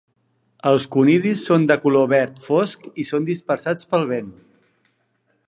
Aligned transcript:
Els 0.69 0.87
conidis 0.95 1.43
són 1.49 1.67
de 1.73 1.77
color 1.83 2.07
verd 2.15 2.41
fosc 2.49 2.89
i 3.05 3.07
són 3.11 3.29
dispersats 3.31 3.93
pel 3.93 4.09
vent. 4.15 4.35